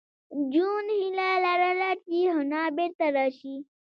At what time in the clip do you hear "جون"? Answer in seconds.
0.51-0.85